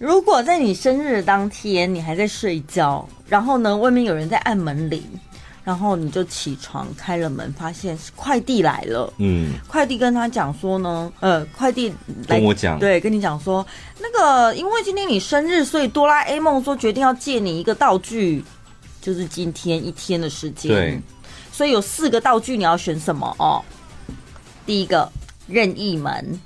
[0.00, 5.04] 如果在你生日的当天，你还在睡觉，然后呢，外面有人在按门铃，
[5.62, 9.12] 然后你就起床开了门，发现是快递来了。
[9.18, 11.90] 嗯，快递跟他讲说呢，呃，快递
[12.26, 13.64] 来跟我讲，对，跟你讲说，
[13.98, 18.42] 那个因为今天你生日，所以哆啦 A 梦说决定要借你一个道具，
[19.02, 20.72] 就是今天一天的时间。
[20.72, 20.98] 对，
[21.52, 23.62] 所以有四个道具，你要选什么哦？
[24.64, 25.12] 第一个
[25.46, 26.40] 任意门，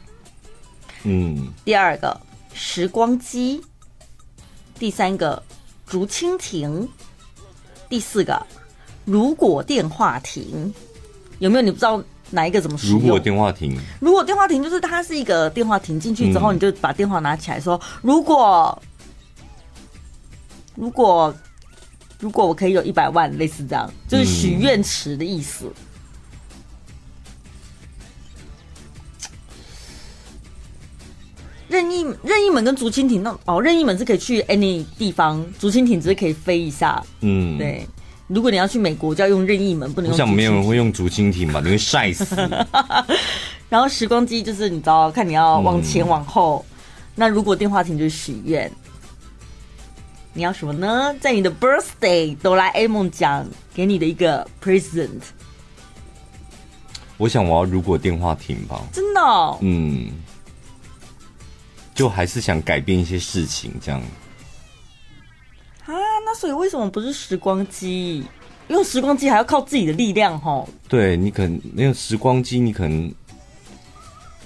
[1.05, 2.21] 嗯，第二个
[2.55, 3.61] 时光机，
[4.79, 5.43] 第三个
[5.87, 6.89] 竹蜻蜓，
[7.89, 8.47] 第四个
[9.05, 10.73] 如果电话亭。
[11.41, 13.01] 有没有你不知道哪一个怎么使用？
[13.01, 18.81] 如果电话亭，如果电话亭就是它是一个电话亭，进去之后你就把电话拿起来说：“嗯、如果
[20.77, 21.35] 如果
[22.21, 25.71] 如果我可以有一百万，类似这样，就是许愿池的意思。
[31.75, 37.03] 任意任意门跟竹蜻蜓，那哦，任意门是可以去 any 地方，竹蜻蜓只是可以飞一下。
[37.21, 37.85] 嗯，对。
[38.29, 40.13] 如果你要去美国，就要用任意门，不能用。
[40.13, 41.61] 我想没有人会用竹蜻蜓吧？
[41.61, 42.37] 你会晒死。
[43.69, 46.65] 然后时光机就是你知道，看你要往前往后。
[46.69, 46.77] 嗯、
[47.17, 48.71] 那如果电话亭就是许愿，
[50.33, 51.13] 你要什么呢？
[51.21, 55.21] 在你的 birthday，哆啦 A 梦奖给你的一个 present。
[57.17, 58.81] 我想我要如果电话亭吧。
[58.93, 59.59] 真的、哦？
[59.61, 60.09] 嗯。
[61.95, 64.01] 就还是想改变一些事情，这样
[65.87, 65.95] 啊？
[66.27, 68.25] 那所以为什么不是时光机？
[68.69, 70.69] 用时光机还要靠自己的力量，吼。
[70.89, 73.13] 对，你可能那个时光机，你可能，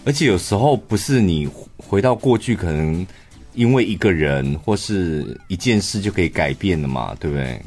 [0.05, 3.07] 而且有时候不是你回到过去，可能
[3.55, 7.63] 因为一个人或是一件事就可以改变的嘛，对不对？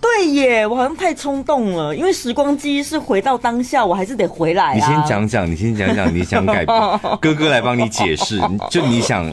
[0.00, 4.74] 对耶，我好像太冲动了，因为时光机是回到当下，我还是得回来啊。
[4.74, 6.78] 你先讲讲，你先讲讲，你想改变，
[7.20, 8.40] 哥哥来帮你解释。
[8.70, 9.30] 就你想，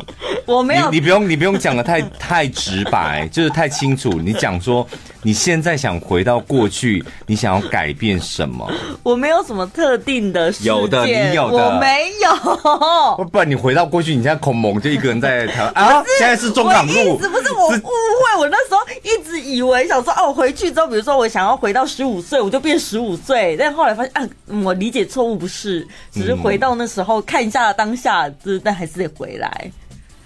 [0.48, 4.10] 我没有，你，你不用，你不用讲的太 太直白，就是太清楚。
[4.14, 4.88] 你讲说
[5.22, 8.66] 你现在想回到过去，你想要改变什么？
[9.04, 13.26] 我没有什么特定的事件，有的，你有的，我没有。
[13.28, 16.02] 不然你回到过去，你现在孔猛就一个人在台湾啊？
[16.18, 20.72] 现在是中港路，不是，不是我误会，我那时候一直以为想说哦，回去。
[20.72, 23.58] 之后，比如说我想要回到十五岁，我就变十五岁。
[23.58, 24.30] 但后来发现啊，
[24.64, 29.72] 我理解错误，不是，只是回到那时候看一下当下，就是但还是得回来。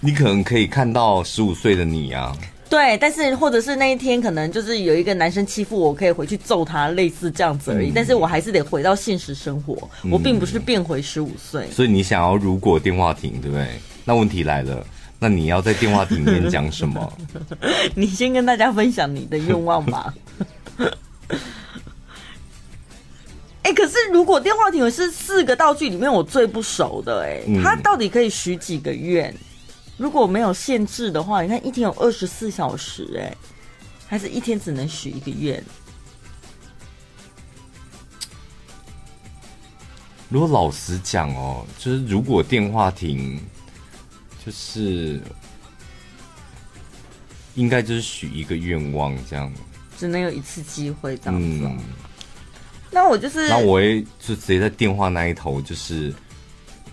[0.04, 2.36] 你可能可以看到十五岁的你啊。
[2.68, 7.90] 对，但是或者是那一天可能就是有一个男生欺负我，我可以回去揍他，类似这样子而已。
[7.90, 11.70] 嗯、但是我还是得回到现实生活，我并不是变回十五岁。
[11.70, 13.68] 所以你想要如果电话亭，对不对？
[14.04, 14.84] 那问题来了。
[15.20, 17.12] 那你要在电话亭里面讲什么？
[17.94, 20.12] 你先跟大家分享你的愿望吧。
[23.62, 29.32] 哎、欸，可是如果电话亭是四个道具里面我最不熟的、欸，哎，它到底可以许几个愿？
[30.02, 33.36] 如果没有限制的话，你看一天有二十四小时、欸，哎，
[34.08, 35.62] 还是一天只能许一个愿？
[40.28, 43.40] 如果老实讲哦，就是如果电话亭。
[44.44, 45.20] 就是
[47.54, 49.52] 应该就是许一个愿望这样，
[49.96, 51.60] 只能有一次机会这样子。
[51.64, 51.78] 嗯，
[52.90, 56.12] 那我就是，那我会就直接在电话那一头，就是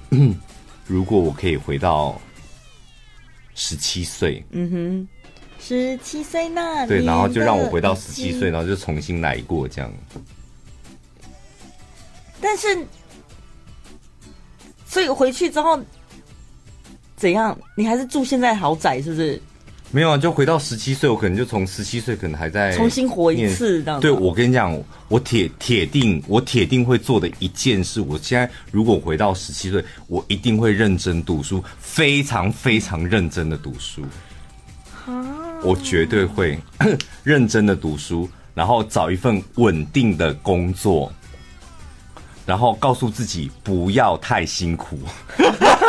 [0.85, 2.21] 如果我可以回到
[3.59, 5.07] 十七岁，嗯哼，
[5.59, 9.93] 十七岁那对，然后就让我回到十七岁，然后就重新来过这样。
[12.41, 12.87] 但是，
[14.85, 15.79] 所以回去之后。
[17.17, 17.59] 怎样？
[17.75, 19.41] 你还是住现在豪宅是不是？
[19.91, 23.99] 没有啊，就回到十七岁，我可能就从十七岁可能还在重新活一次这样。
[23.99, 27.99] 对，我跟你讲，我铁铁定，我铁定会做的一件事。
[27.99, 34.03] 我现在如果回到十七岁，我一定会认真读书，非常非常认真的读书。
[35.63, 36.59] 我绝对会
[37.23, 41.11] 认真的读书，然后找一份稳定的工作，
[42.45, 44.99] 然后告诉自己不要太辛苦。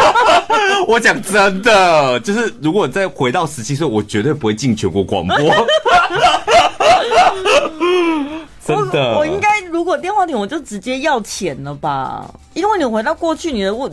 [0.89, 5.37] 我讲真的，就是如果再回到十七岁，我绝对不会进全国广播。
[8.63, 12.33] 真的，我，我应该如果电话亭，我就直接要钱了吧？
[12.55, 13.91] 因为你回到过去，你的问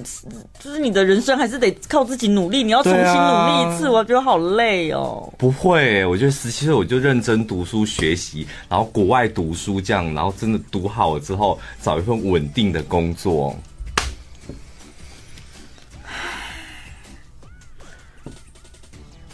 [0.59, 5.33] 就是你的人生还是得靠自己努力，你要重新努力一次，啊、我觉得好累哦。
[5.37, 13.55] 不会，我觉得十七岁我就认真读书学习，然后国外读书这样，然后真的读好了之后，找一份稳定的工作。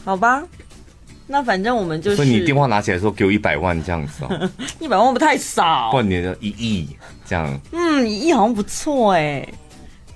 [0.05, 0.43] 好吧，
[1.27, 2.17] 那反正我们就是。
[2.17, 5.89] 所以你电话拿起来说给我一百万这样子哦， 一百万不太少。
[5.91, 6.89] 过年的一亿
[7.25, 7.59] 这样。
[7.71, 9.47] 嗯，一亿好像不错哎，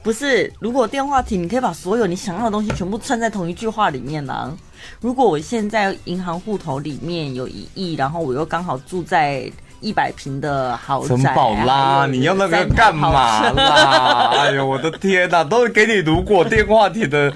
[0.03, 4.57] 不是，如果电话亭，你可以把所有你想要的东西全部串在同一句话里面呢、啊。
[4.99, 9.49] 如果我现在银行户头里面有一亿，然后我又刚好住在
[9.79, 13.09] 一百平的豪宅，城堡啦，你要那个干嘛
[13.53, 14.31] 啦？
[14.35, 17.33] 哎呦，我的天哪，都是给你如果电话亭的。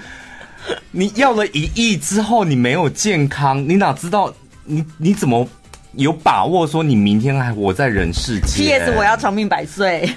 [0.91, 4.33] 你要了一亿之后，你没有健康，你哪知道
[4.65, 5.47] 你你怎么
[5.93, 8.91] 有把握说你明天还活在人世间？P.S.
[8.97, 10.09] 我要长命百岁。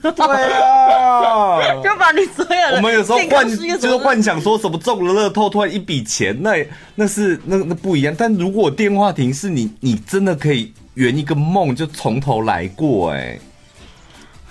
[0.00, 6.52] 对啊， 就把你所有的我们有时候幻就是幻想说什么中了乐透，突然一笔钱，那
[6.94, 8.14] 那是那那不一样。
[8.16, 13.38] 但如果电话亭是你，你真的可以圆一个梦，就从头来过，哎，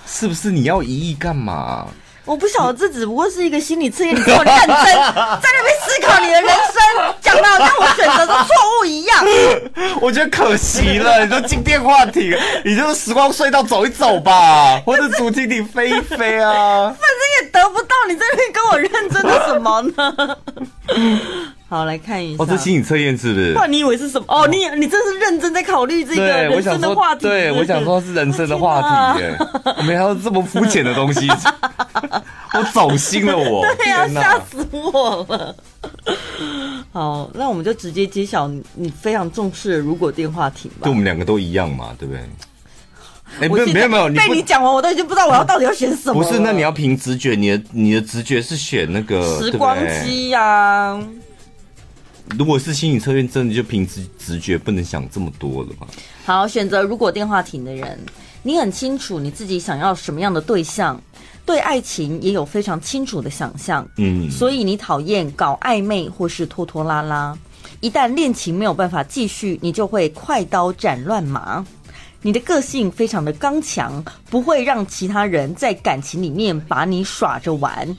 [0.07, 0.51] 是不是？
[0.51, 1.87] 你要一亿干嘛？
[2.25, 9.25] 我不晓得，这只不过是一个心理测验，你这么认真 在那边思考你的人生，讲的好像我选择的错误一样。
[9.99, 16.89] 我觉得可惜了，你都进电话亭，你就是时光隧道走一走吧， 或者主题亭飞一飞啊。
[16.89, 20.37] 反正也得不到，你在那边跟我认真的什么呢？
[21.73, 22.43] 好，来看一下。
[22.43, 23.53] 哦，这心理测验是不是？
[23.55, 24.25] 不然你以为是什么？
[24.27, 27.21] 哦，你你真是认真在考虑这个人生的话题。
[27.21, 29.35] 对，我想说是人生的话题耶。
[29.77, 31.27] 我 没想到这么肤浅的东西，
[32.53, 33.65] 我走心了我。
[33.77, 35.55] 对呀，吓死我了。
[36.91, 40.81] 好，那我们就直接揭晓你非常重视的如果电话亭吧。
[40.83, 42.21] 对，我们两个都一样嘛，对不对？
[43.41, 46.21] 哎，没有没有没有，被你讲完，我都已经不知道我要到底要选什么。
[46.21, 51.01] 不是，那你要凭直觉，你的你的直觉是选那个时光机呀。
[52.37, 55.87] 如果是心理测验，真的就凭直直觉，不能想这么多了吧？
[56.25, 57.99] 好，选择如果电话亭的人，
[58.41, 60.99] 你很清楚你自己想要什么样的对象，
[61.45, 63.87] 对爱情也有非常清楚的想象。
[63.97, 67.37] 嗯，所以你讨厌搞暧昧或是拖拖拉拉。
[67.81, 71.65] 一旦恋情没有办法继续，你就会快刀斩乱麻。
[72.21, 77.97] 你的个性非常的刚强，不会让其他人在感情里面把你耍着玩。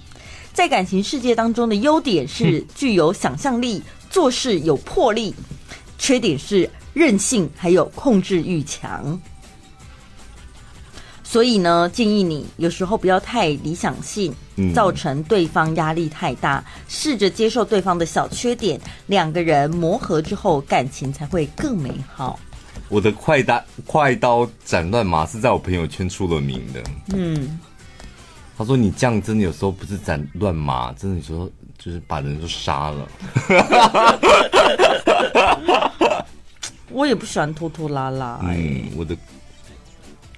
[0.54, 3.82] 在感情世界当中的优点是具有想象力。
[4.14, 5.34] 做事有魄力，
[5.98, 9.20] 缺点是任性，还有控制欲强。
[11.24, 14.32] 所以呢，建议你有时候不要太理想性，
[14.72, 16.64] 造成对方压力太大。
[16.86, 22.38] 试着接受对方的小缺点，两个人磨合之后，感情才会更美好。
[22.88, 26.80] 我的快刀快刀斩乱麻是在我朋友圈出了名的。
[27.16, 27.58] 嗯，
[28.56, 31.50] 他说你这样真的有时候不是斩乱麻，真的有时候。
[31.78, 33.08] 就是把人都杀了，
[36.90, 38.40] 我也不喜欢拖拖拉拉。
[38.42, 39.16] 嗯，我的。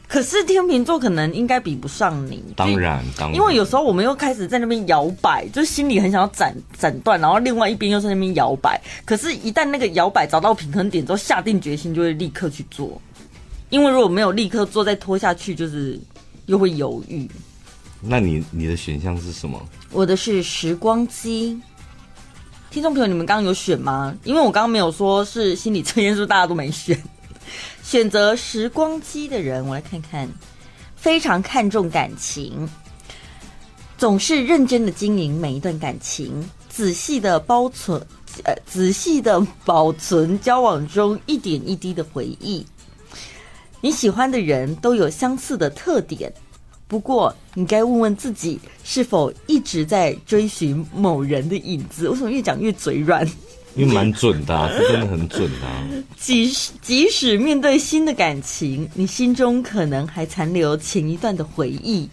[0.09, 2.43] 可是天秤座可能应该比不上你。
[2.57, 3.35] 当然，当然。
[3.37, 8.81] 因为有时候我们又开始在那边摇摆，就心里很想要斩斩断，然后另外一边又在那边摇摆。
[9.05, 13.03] 可是，一旦那个摇摆找到平衡点之后，下定决心就会立刻去做。
[13.69, 16.01] 因为如果没有立刻做，再拖下去，就是
[16.47, 17.29] 又会犹豫。
[18.09, 19.61] 那你你的选项是什么？
[19.91, 21.61] 我的是时光机。
[22.71, 24.15] 听众朋友，你们刚刚有选吗？
[24.23, 27.01] 因为我刚刚没有说是心理测验，是不是大家都没选？
[27.83, 30.29] 选择时光机的人，我来看看，
[30.95, 32.69] 非常看重感情，
[33.97, 37.99] 总是认真的经营每一段感情，仔细的保存，
[38.45, 42.67] 呃，仔细的保存交往中一点一滴的回忆。
[43.81, 46.33] 你喜欢的人都有相似的特点。
[46.89, 52.09] 不过，你该问问自己，是否一直在追寻某人的影子？
[52.09, 53.27] 为什么越讲越嘴软？
[53.75, 55.85] 因为蛮准的啊， 是真的很准的啊。
[56.17, 62.09] 即使即使面对新的感情，你心中可能还残留前一段的回忆，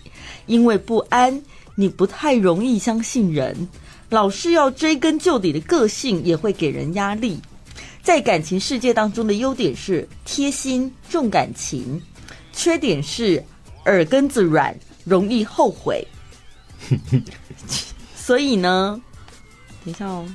[0.47, 1.41] 因为不安，
[1.75, 3.69] 你不太容易相信人。
[4.09, 7.39] 老是要追根究底的个性也会给人压力。
[8.01, 12.01] 在感情世界当中的优点是贴心、重感情，
[12.51, 13.43] 缺点是。
[13.85, 16.07] 耳根子软，容易后悔。
[18.15, 19.01] 所以呢，
[19.83, 20.25] 等一下哦。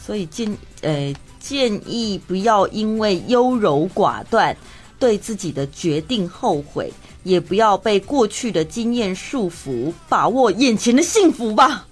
[0.00, 4.56] 所以建呃建议不要因为优柔寡断，
[4.98, 6.92] 对自己的决定后悔，
[7.24, 11.86] 也不要被过去的经验束缚，把握眼前的幸福吧。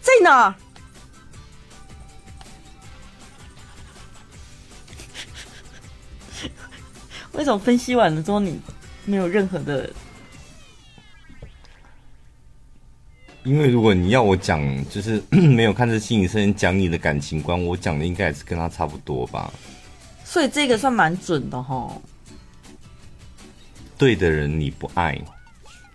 [0.00, 0.54] 在哪儿？
[7.32, 8.60] 为什么分析完了之后你？
[9.08, 9.88] 没有任何的，
[13.42, 14.60] 因为如果你要我讲，
[14.90, 19.50] 就是 没有看着心理医生讲你的感情观，我讲的应该也是跟他差不多吧。
[20.26, 21.90] 所以这个算蛮准的哈。
[23.96, 25.18] 对的人你不爱，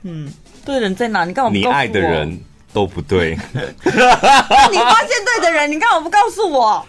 [0.01, 0.33] 嗯，
[0.65, 1.23] 对的人在哪？
[1.23, 1.71] 你干嘛不告诉我？
[1.71, 2.41] 你爱的人
[2.73, 3.37] 都不对。
[3.53, 3.61] 那
[4.71, 6.83] 你发现对的人，你干嘛不告诉我？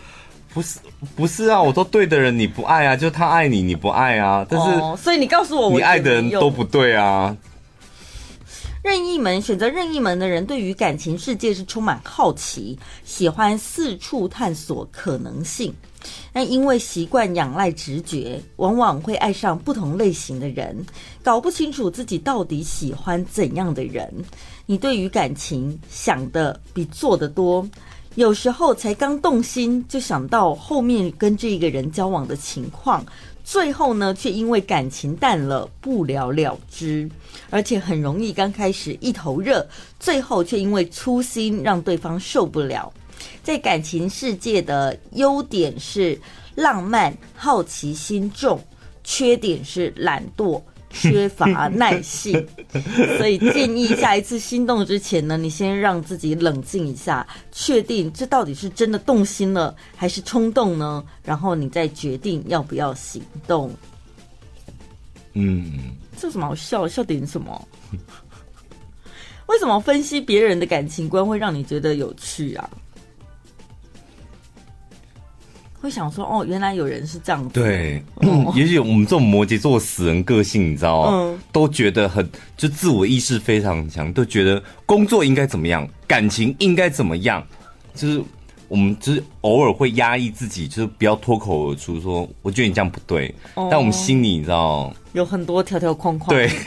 [0.54, 0.78] 不是
[1.16, 7.36] 不是啊，我说对的人你不爱啊，就他爱你你不爱啊，但是、哦、所以你告诉我，我，你爱的人都不对啊。
[8.84, 15.74] 任意门选择任意门的人，对于感情世界是充满好奇，喜欢四处探索可能性。
[16.34, 20.84] 那因为习惯仰赖直觉，往往会爱上不同类型的人，
[21.22, 24.12] 搞不清楚自己到底喜欢怎样的人。
[24.66, 27.66] 你对于感情想的比做的多，
[28.16, 33.04] 有时候才刚动心就想到后面跟这个人交往的情况，
[33.42, 37.10] 最后呢却因为感情淡了不了了之，
[37.50, 39.66] 而且很容易刚开始一头热，
[39.98, 42.92] 最后却因为粗心让对方受不了。
[43.42, 46.18] 在感情世界的优点是
[46.54, 48.60] 浪漫、好奇心重，
[49.02, 50.62] 缺点是懒惰、
[50.94, 52.46] 缺乏耐性。
[53.18, 61.04] 所以建议下一次心动之前呢，你先让自己冷静一下，确定这到底是真的动心了还是冲动呢？
[61.24, 63.70] 然后你再决定要不要行动。
[65.34, 66.86] 嗯，这有什么好笑？
[66.86, 67.68] 笑点什么？
[69.46, 72.70] 为什么分析别人的感情观会让你觉得有趣啊？
[75.84, 77.50] 会想说哦，原来有人是这样子。
[77.52, 81.08] 对，嗯，也许我们这种摩羯座死人个性，你知道吗？
[81.12, 82.26] 嗯，都觉得很
[82.56, 87.46] 就自我意识非常强，都觉得工作应该怎么样，感情应该怎么样，
[87.94, 88.22] 就是
[88.66, 93.34] 我们就是偶尔会压抑自己，就是不要脱口而出说，我觉得你这样不对。
[93.56, 96.34] 哦，但我们心里你知道有很多条条框框。
[96.34, 96.48] 对。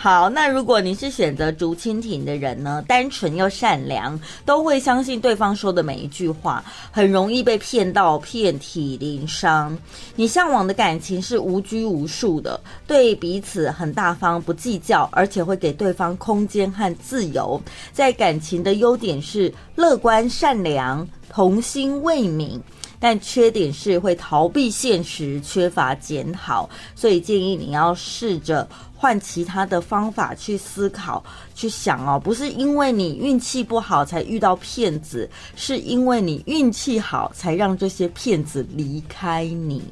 [0.00, 2.80] 好，那如果你是选择竹蜻蜓的人呢？
[2.86, 9.76] 单纯又善良，都会相信对方说的每一句话，很容易被骗到遍体鳞伤。
[10.14, 17.60] 你向往的感情是无拘无束的，对彼此很大方，不计较，而且会给对方空间和自由。
[17.92, 22.60] 在感情的优点是乐观、善良、童心未泯。
[23.00, 31.22] 但缺点是会逃避现实，缺乏检讨，所以建议你要试着换其他的方法去思考、
[31.54, 39.82] 去想哦，不是因为你运气不好才遇到骗子，是因为你运气好才让这些骗子离开你。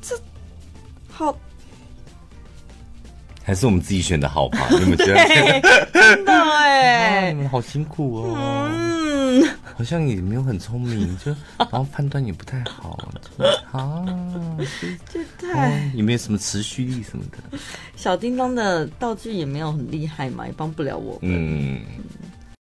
[0.00, 0.14] 这
[1.10, 1.36] 好，
[3.42, 4.68] 还是我们自己选的好吧？
[4.70, 5.60] 你们觉得？
[5.92, 8.68] 真的哎， 嗯，好辛苦哦。
[8.72, 9.07] 嗯。
[9.74, 12.98] 好像也没有很聪明，就然后判断也不太好
[13.72, 14.04] 啊，
[15.12, 17.58] 就太、哦、也没有什么持续力什么的。
[17.96, 21.18] 小叮当的道具也没有很厉害嘛，也帮不了我。
[21.22, 21.80] 嗯。